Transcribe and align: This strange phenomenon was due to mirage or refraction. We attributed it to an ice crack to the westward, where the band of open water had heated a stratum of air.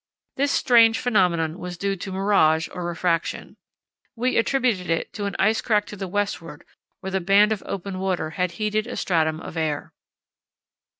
This 0.35 0.51
strange 0.51 0.97
phenomenon 0.97 1.59
was 1.59 1.77
due 1.77 1.95
to 1.95 2.11
mirage 2.11 2.67
or 2.73 2.83
refraction. 2.83 3.55
We 4.15 4.35
attributed 4.35 4.89
it 4.89 5.13
to 5.13 5.25
an 5.25 5.35
ice 5.37 5.61
crack 5.61 5.85
to 5.85 5.95
the 5.95 6.07
westward, 6.07 6.65
where 7.01 7.11
the 7.11 7.21
band 7.21 7.51
of 7.51 7.61
open 7.67 7.99
water 7.99 8.31
had 8.31 8.53
heated 8.53 8.87
a 8.87 8.97
stratum 8.97 9.39
of 9.39 9.55
air. 9.57 9.93